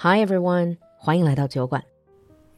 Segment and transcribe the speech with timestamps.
[0.00, 1.82] Hi everyone，欢迎来到酒馆。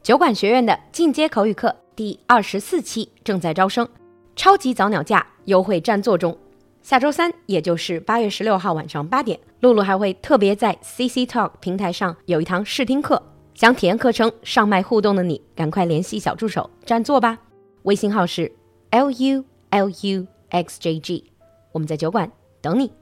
[0.03, 3.89] 酒馆学院的进阶口语课第二十四期正在招生，
[4.37, 6.37] 超级早鸟价优惠占座中。
[6.83, 13.23] 下周三，也就是八月十六号晚上八点，露露还会特别在 CC Talk 平台上有一堂试听课。
[13.55, 17.39] 想体验课程、上麦互动的你，赶快联系小助手占座吧。
[17.85, 18.53] 微信号是
[18.91, 21.33] l u l u x j g，
[21.73, 22.31] 我们在酒馆
[22.61, 22.93] 等你。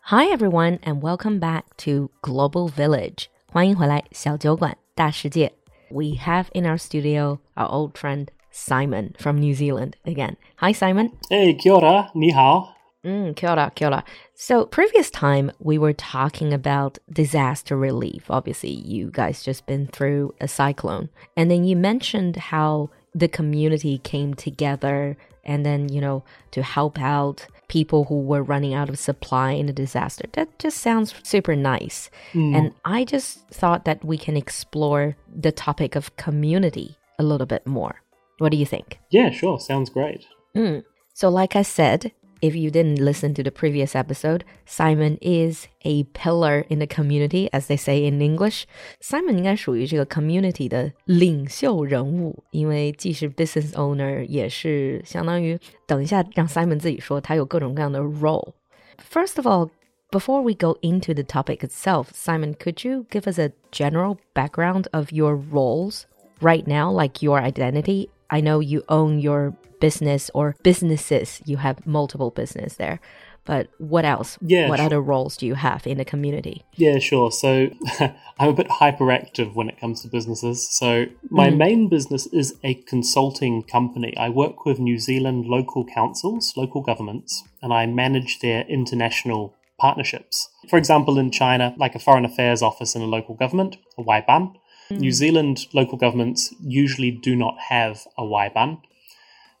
[0.00, 3.26] Hi everyone and welcome back to Global Village.
[3.55, 5.53] 欢迎回来，小酒馆大世界。
[5.89, 10.37] We have in our studio our old friend Simon from New Zealand again.
[10.57, 11.11] Hi, Simon.
[11.29, 12.69] Hey, kia ora, ni hao.
[13.03, 14.03] Mm, kia ora, kia ora.
[14.35, 18.29] So, previous time we were talking about disaster relief.
[18.29, 21.09] Obviously, you guys just been through a cyclone.
[21.35, 27.00] And then you mentioned how the community came together and then, you know, to help
[27.00, 30.24] out people who were running out of supply in a disaster.
[30.34, 32.10] That just sounds super nice.
[32.34, 32.54] Mm.
[32.54, 37.66] And I just thought that we can explore the topic of community a little bit
[37.66, 38.02] more.
[38.38, 38.98] What do you think?
[39.10, 39.58] Yeah, sure.
[39.58, 40.26] Sounds great.
[40.54, 40.84] Mm.
[41.14, 46.03] So, like I said, if you didn't listen to the previous episode, Simon is a
[46.05, 48.65] pillar in the community, as they say in English.
[48.99, 58.53] Simon 应该属于这个 community 的领袖人物，因为既是 business owner，也是相当于等一下让 Simon 自己说，他有各种各样的 role.
[58.97, 59.69] First of all,
[60.09, 64.87] before we go into the topic itself, Simon, could you give us a general background
[64.91, 66.05] of your roles
[66.41, 68.09] right now, like your identity?
[68.30, 71.40] I know you own your business or businesses.
[71.44, 73.00] You have multiple business there.
[73.46, 74.38] But what else?
[74.42, 74.68] Yeah.
[74.68, 74.86] What sure.
[74.86, 76.64] other roles do you have in the community?
[76.74, 77.30] Yeah, sure.
[77.30, 77.68] So
[78.00, 80.68] I'm a bit hyperactive when it comes to businesses.
[80.68, 81.56] So my mm.
[81.56, 84.16] main business is a consulting company.
[84.16, 90.48] I work with New Zealand local councils, local governments, and I manage their international partnerships.
[90.68, 94.56] For example, in China, like a foreign affairs office in a local government, a Waiban.
[94.90, 94.98] Mm.
[94.98, 98.80] New Zealand local governments usually do not have a Waiban.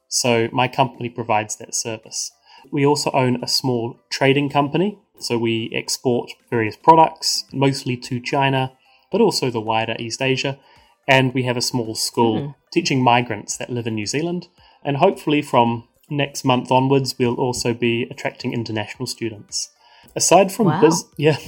[0.08, 2.32] So my company provides that service.
[2.70, 4.98] We also own a small trading company.
[5.18, 8.72] So we export various products, mostly to China,
[9.10, 10.58] but also the wider East Asia.
[11.08, 12.54] And we have a small school mm.
[12.72, 14.48] teaching migrants that live in New Zealand.
[14.84, 19.70] And hopefully, from next month onwards, we'll also be attracting international students.
[20.14, 20.80] Aside from wow.
[20.80, 21.38] biz, yeah,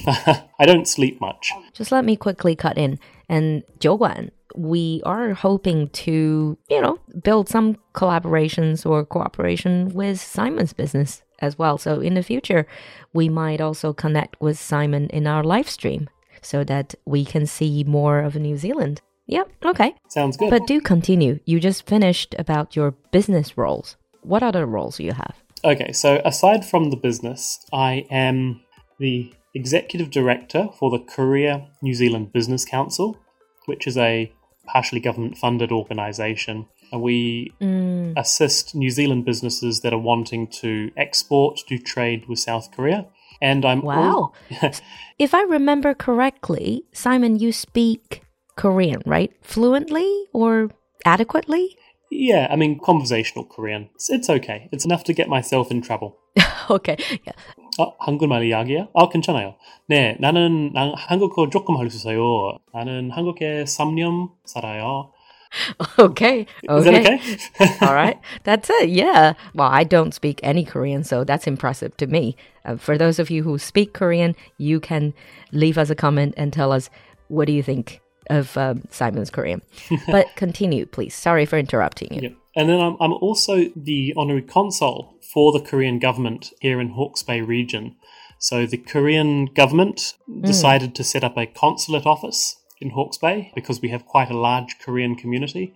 [0.59, 1.51] I don't sleep much.
[1.73, 2.99] Just let me quickly cut in.
[3.29, 10.73] And 酒馆 we are hoping to, you know, build some collaborations or cooperation with Simon's
[10.73, 11.77] business as well.
[11.77, 12.67] So in the future,
[13.13, 16.09] we might also connect with Simon in our live stream
[16.41, 19.01] so that we can see more of New Zealand.
[19.27, 19.93] Yeah, okay.
[20.09, 20.49] Sounds good.
[20.49, 21.39] But do continue.
[21.45, 23.95] You just finished about your business roles.
[24.23, 25.35] What other roles do you have?
[25.63, 28.61] Okay, so aside from the business, I am
[28.97, 33.17] the executive director for the Korea New Zealand Business Council,
[33.65, 34.31] which is a
[34.65, 36.67] partially government funded organisation.
[36.91, 38.13] And we mm.
[38.17, 43.07] assist New Zealand businesses that are wanting to export, do trade with South Korea.
[43.41, 44.11] And I'm wow.
[44.11, 44.35] All,
[45.19, 48.21] if I remember correctly, Simon, you speak
[48.55, 49.31] Korean, right?
[49.43, 50.71] Fluently or
[51.05, 51.77] adequately?
[52.11, 53.89] Yeah, I mean conversational Korean.
[53.95, 54.67] It's, it's okay.
[54.71, 56.17] It's enough to get myself in trouble.
[56.69, 56.97] okay.
[57.25, 57.33] Yeah.
[57.78, 58.88] 아, 한국말 이야기야?
[58.94, 59.54] 아, 괜찮아요.
[59.88, 62.58] 네, 나는 나, 한국어 조금 할 수 있어요.
[62.72, 65.10] 나는 한국에 3년 살아요.
[65.98, 66.46] Okay.
[66.68, 66.78] Okay.
[66.78, 67.76] Is that okay?
[67.86, 68.18] All right.
[68.42, 68.88] That's it.
[68.88, 69.34] Yeah.
[69.54, 72.34] Well, I don't speak any Korean, so that's impressive to me.
[72.64, 75.14] Uh, for those of you who speak Korean, you can
[75.52, 76.90] leave us a comment and tell us
[77.28, 79.62] what do you think of um, Simon's Korean.
[80.10, 81.14] but continue, please.
[81.14, 82.20] Sorry for interrupting you.
[82.30, 82.34] Yeah.
[82.56, 87.22] And then I'm, I'm also the honorary consul for the Korean government here in Hawke's
[87.22, 87.96] Bay region.
[88.38, 90.44] So the Korean government mm.
[90.44, 94.38] decided to set up a consulate office in Hawke's Bay because we have quite a
[94.38, 95.74] large Korean community.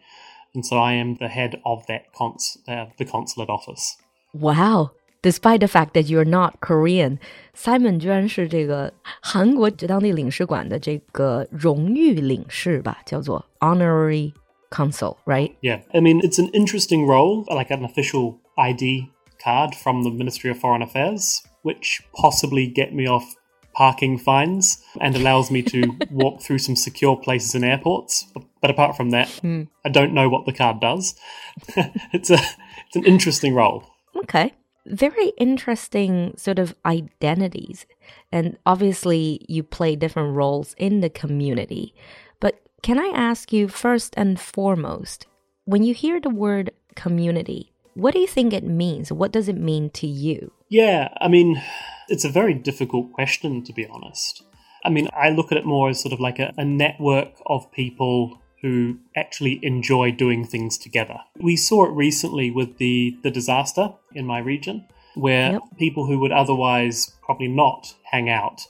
[0.54, 3.96] And so I am the head of that cons- uh, the consulate office.
[4.32, 4.90] Wow.
[5.20, 7.18] Despite the fact that you're not Korean,
[7.52, 14.32] Simon 居然是这个韩国当地领事馆的这个荣誉领事吧，叫做 honorary
[14.73, 15.55] consul, right?
[15.61, 15.81] Yeah.
[15.93, 19.11] I mean, it's an interesting role, like an official ID
[19.41, 23.35] card from the Ministry of Foreign Affairs, which possibly get me off
[23.73, 28.25] parking fines and allows me to walk through some secure places in airports.
[28.61, 29.67] But apart from that, mm.
[29.85, 31.15] I don't know what the card does.
[32.11, 32.39] it's a
[32.87, 33.83] it's an interesting role.
[34.17, 34.53] Okay.
[34.87, 37.85] Very interesting sort of identities.
[38.31, 41.93] And obviously you play different roles in the community.
[42.39, 45.25] But can I ask you first and foremost,
[45.65, 49.11] when you hear the word community, what do you think it means?
[49.11, 50.51] What does it mean to you?
[50.69, 51.61] Yeah, I mean,
[52.09, 54.43] it's a very difficult question, to be honest.
[54.83, 57.71] I mean, I look at it more as sort of like a, a network of
[57.71, 61.19] people who actually enjoy doing things together.
[61.39, 65.61] We saw it recently with the, the disaster in my region, where Yep.
[65.77, 68.67] people who would otherwise probably not hang out,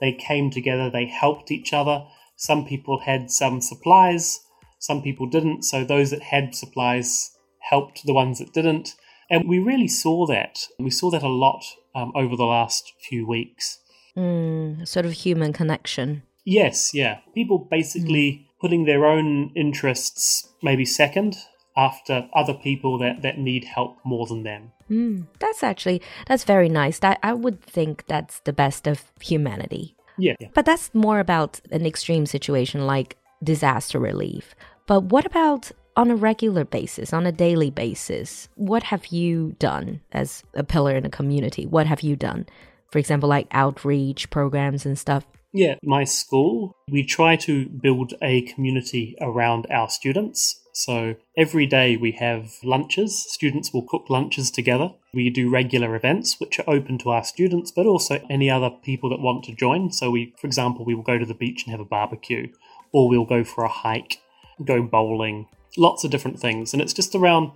[0.00, 2.06] they came together, they helped each other.
[2.36, 4.40] Some people had some supplies,
[4.78, 5.62] some people didn't.
[5.62, 7.30] So those that had supplies
[7.60, 8.94] helped the ones that didn't.
[9.30, 10.66] And we really saw that.
[10.78, 11.64] We saw that a lot
[11.94, 13.78] um, over the last few weeks.
[14.16, 16.22] Mm, sort of human connection.
[16.44, 17.18] Yes, yeah.
[17.34, 21.36] People basically putting their own interests maybe second
[21.76, 24.72] after other people that, that need help more than them.
[24.90, 26.98] Mm, that's actually that's very nice.
[26.98, 29.96] That I would think that's the best of humanity.
[30.22, 30.36] Yeah.
[30.40, 30.48] yeah.
[30.54, 34.54] But that's more about an extreme situation like disaster relief.
[34.86, 38.48] But what about on a regular basis, on a daily basis?
[38.54, 41.66] What have you done as a pillar in a community?
[41.66, 42.46] What have you done?
[42.90, 45.26] For example, like outreach programs and stuff.
[45.52, 50.61] Yeah, my school, we try to build a community around our students.
[50.72, 53.22] So every day we have lunches.
[53.22, 54.92] Students will cook lunches together.
[55.12, 59.10] We do regular events which are open to our students, but also any other people
[59.10, 59.92] that want to join.
[59.92, 62.48] So we, for example, we will go to the beach and have a barbecue,
[62.90, 64.20] or we'll go for a hike,
[64.64, 65.46] go bowling,
[65.76, 66.72] lots of different things.
[66.72, 67.52] And it's just around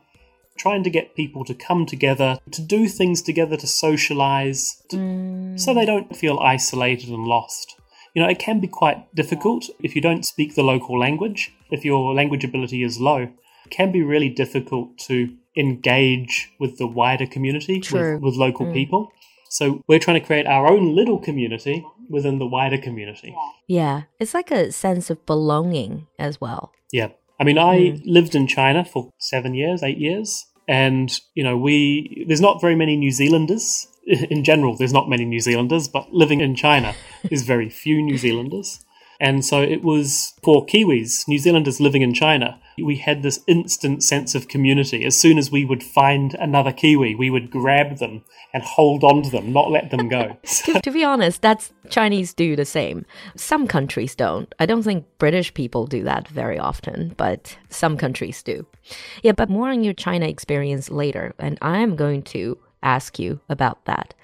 [0.57, 5.61] trying to get people to come together, to do things together, to socialize, to, mm.
[5.61, 7.77] so they don't feel isolated and lost.
[8.17, 11.85] You know, it can be quite difficult if you don't speak the local language, if
[11.85, 13.29] your language ability is low.
[13.67, 18.73] It can be really difficult to engage with the wider community, with, with local mm.
[18.73, 19.13] people.
[19.51, 23.37] So we're trying to create our own little community within the wider community.
[23.67, 26.73] Yeah, it's like a sense of belonging as well.
[26.91, 27.09] Yeah.
[27.39, 28.03] I mean, I mm.
[28.07, 30.47] lived in China for seven years, eight years.
[30.67, 33.87] And, you know, we, there's not very many New Zealanders.
[34.07, 36.95] In general, there's not many New Zealanders, but living in China,
[37.25, 38.85] there's very few New Zealanders.
[39.19, 44.03] And so it was for Kiwis, New Zealanders living in China, we had this instant
[44.03, 45.05] sense of community.
[45.05, 48.23] As soon as we would find another Kiwi, we would grab them
[48.53, 50.37] and hold on to them, not let them go.
[50.65, 53.07] to, to be honest, that's Chinese do the same.
[53.37, 54.55] Some countries don't.
[54.59, 58.67] I don't think British people do that very often, but some countries do.
[59.23, 63.85] Yeah, but more on your China experience later, and I'm going to ask you about
[63.87, 64.15] that.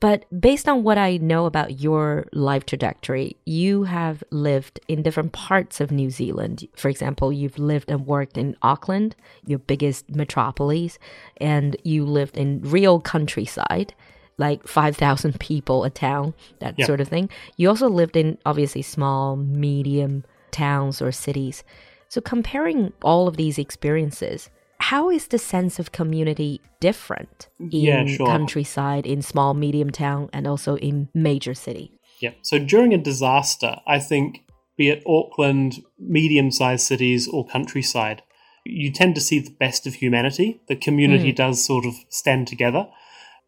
[0.00, 5.32] But based on what I know about your life trajectory, you have lived in different
[5.32, 6.68] parts of New Zealand.
[6.76, 10.98] For example, you've lived and worked in Auckland, your biggest metropolis,
[11.38, 13.94] and you lived in real countryside,
[14.36, 16.84] like 5,000 people a town, that Yeah.
[16.86, 17.30] sort of thing.
[17.56, 21.64] You also lived in obviously small, medium towns or cities.
[22.08, 24.50] So, comparing all of these experiences,
[24.90, 28.26] how is the sense of community different in Yeah, sure.
[28.26, 31.92] countryside, in small, medium town, and also in major city?
[32.20, 32.32] Yeah.
[32.42, 34.40] So during a disaster, I think,
[34.76, 38.22] be it Auckland, medium sized cities, or countryside,
[38.66, 40.60] you tend to see the best of humanity.
[40.68, 41.36] The community hmm.
[41.36, 42.86] does sort of stand together.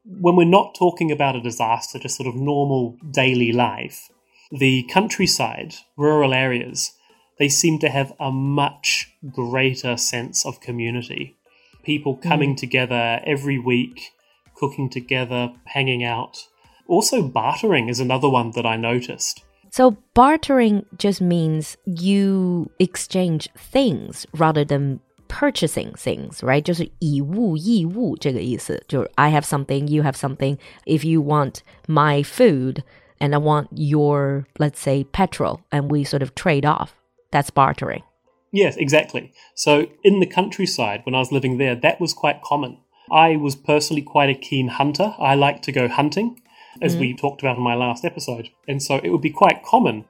[0.07, 4.09] When we're not talking about a disaster, just sort of normal daily life,
[4.51, 6.93] the countryside, rural areas,
[7.38, 11.36] they seem to have a much greater sense of community.
[11.84, 14.12] People coming together every week,
[14.56, 16.48] cooking together, hanging out.
[16.88, 19.44] Also, bartering is another one that I noticed.
[19.72, 26.62] So, bartering just means you exchange things rather than purchasing things, right?
[26.62, 30.58] 就是以物易物这个意思，就是 I have something, you have something.
[30.86, 32.84] If you want my food
[33.20, 36.90] and I want your, let's say, petrol, and we sort of trade off,
[37.37, 38.03] that's bartering.
[38.51, 39.31] Yes, exactly.
[39.55, 42.79] So, in the countryside, when I was living there, that was quite common.
[43.13, 45.15] I was personally quite a keen hunter.
[45.19, 46.41] I like to go hunting,
[46.81, 47.01] as mm.
[47.01, 48.49] we talked about in my last episode.
[48.67, 50.07] And so it would be quite common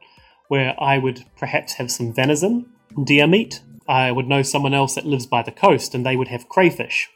[0.47, 2.66] where I would perhaps have some venison,
[3.02, 3.61] deer meat.
[3.88, 7.11] I would know someone else that lives by the coast and they would have crayfish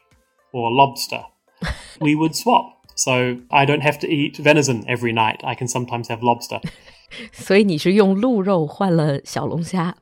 [0.51, 1.23] or lobster.
[2.01, 2.80] we would swap.
[2.94, 5.42] So I don't have to eat venison every night.
[5.44, 6.60] I can sometimes have lobster.
[7.32, 9.96] 所以你是用鹿肉换了小龙虾。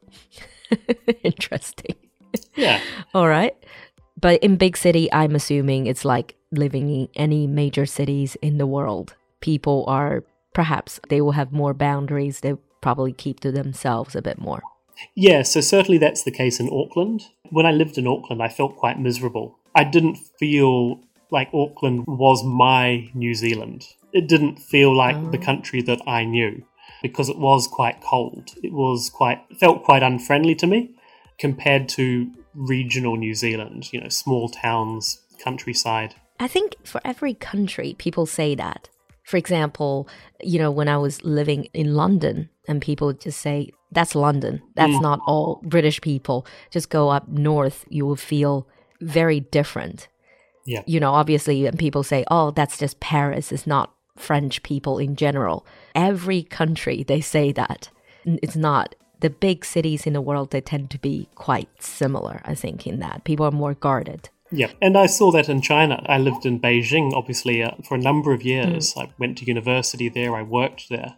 [1.23, 1.97] Interesting.
[2.57, 2.81] Yeah.
[3.13, 3.55] All right.
[4.21, 8.67] But in big city, I'm assuming it's like living in any major cities in the
[8.67, 9.15] world.
[9.41, 10.23] People are
[10.55, 12.41] perhaps they will have more boundaries.
[12.41, 14.63] They probably keep to themselves a bit more.
[15.15, 17.25] Yeah, so certainly that's the case in Auckland.
[17.51, 19.59] When I lived in Auckland, I felt quite miserable.
[19.75, 21.01] I didn't feel
[21.32, 23.86] like Auckland was my New Zealand.
[24.14, 26.64] It didn't feel like the country that I knew
[27.02, 28.52] because it was quite cold.
[28.64, 30.96] It was quite felt quite unfriendly to me
[31.38, 36.16] compared to regional New Zealand, you know, small towns, countryside.
[36.40, 38.90] I think for every country, people say that.
[39.24, 40.08] For example,
[40.42, 44.94] you know, when I was living in London and people just say, that's London, that's
[44.94, 45.02] mm.
[45.02, 46.46] not all British people.
[46.72, 48.68] Just go up north, you will feel
[49.02, 50.08] very different.
[50.70, 50.84] Yeah.
[50.86, 55.16] You know, obviously, and people say, oh, that's just Paris, it's not French people in
[55.16, 55.66] general.
[55.96, 57.90] Every country, they say that.
[58.24, 58.94] It's not.
[59.22, 63.00] The big cities in the world, they tend to be quite similar, I think, in
[63.00, 63.24] that.
[63.24, 64.30] People are more guarded.
[64.52, 66.04] Yeah, and I saw that in China.
[66.06, 68.94] I lived in Beijing, obviously, uh, for a number of years.
[68.94, 69.02] Mm.
[69.02, 71.16] I went to university there, I worked there.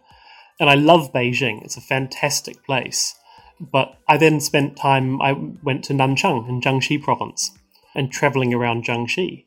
[0.58, 3.14] And I love Beijing, it's a fantastic place.
[3.60, 5.32] But I then spent time, I
[5.62, 7.52] went to Nanchang in Jiangxi province
[7.94, 9.44] and traveling around Jiangxi.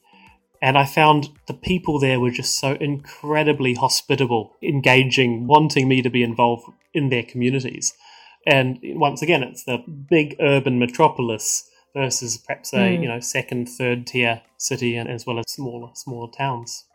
[0.61, 6.09] And I found the people there were just so incredibly hospitable, engaging, wanting me to
[6.09, 7.93] be involved in their communities.
[8.47, 13.01] And once again, it's the big urban metropolis versus perhaps a mm.
[13.01, 16.85] you know second, third tier city, and as well as smaller smaller towns.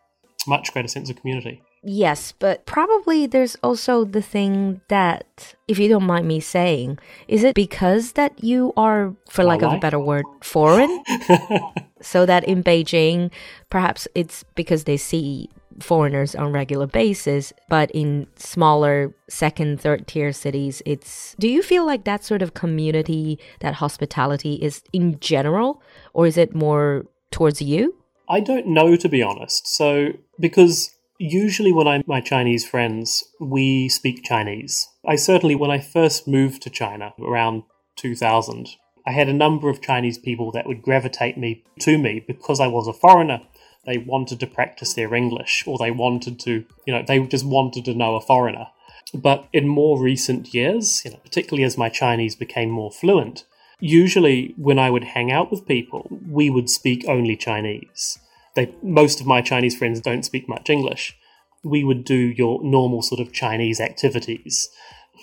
[0.47, 1.61] Much greater sense of community.
[1.83, 7.43] Yes, but probably there's also the thing that, if you don't mind me saying, is
[7.43, 11.03] it because that you are, for lack of a better word, foreign?
[12.01, 13.31] so that in Beijing,
[13.69, 20.33] perhaps it's because they see foreigners on regular basis but in smaller second third tier
[20.33, 25.81] cities it's do you feel like that sort of community that hospitality is in general
[26.13, 27.95] or is it more towards you?
[28.29, 29.67] I don't know to be honest.
[29.67, 30.09] So
[30.39, 36.27] because usually when i'm my chinese friends we speak chinese i certainly when i first
[36.27, 37.63] moved to china around
[37.95, 42.59] 2000 I had a number of Chinese people that would gravitate me to me because
[42.59, 43.41] I was a foreigner
[43.85, 47.85] they wanted to practice their English or they wanted to, you know, they just wanted
[47.85, 48.67] to know a foreigner.
[49.13, 53.45] But in more recent years, you know, particularly as my Chinese became more fluent,
[53.79, 58.19] usually when I would hang out with people, we would speak only Chinese.
[58.55, 61.17] They, most of my Chinese friends don't speak much English.
[61.63, 64.69] We would do your normal sort of Chinese activities.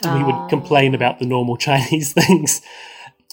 [0.05, 0.49] We would ah.
[0.49, 2.63] complain about the normal Chinese things.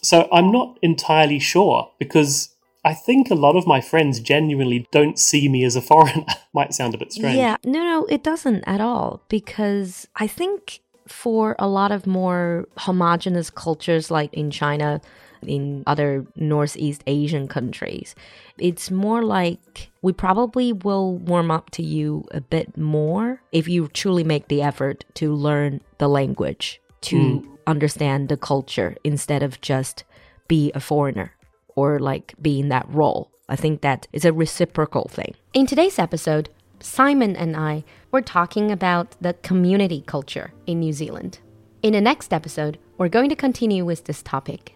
[0.02, 2.50] So I'm not entirely sure because
[2.84, 6.26] I think a lot of my friends genuinely don't see me as a foreigner.
[6.54, 7.38] Might sound a bit strange.
[7.38, 9.24] Yeah, no, no, it doesn't at all.
[9.30, 15.02] Because I think for a lot of more homogenous cultures, like in China,
[15.42, 18.16] in other Northeast Asian countries,
[18.58, 23.88] it's more like we probably will warm up to you a bit more if you
[23.90, 27.58] truly make the effort to learn the language, to mm.
[27.68, 30.04] understand the culture instead of just
[30.48, 31.32] be a foreigner
[31.76, 33.32] or like be in that role.
[33.48, 35.36] I think that is a reciprocal thing.
[35.54, 36.50] In today's episode,
[36.80, 41.40] Simon and I were talking about the community culture in New Zealand.
[41.82, 44.76] In the next episode, we're going to continue with this topic.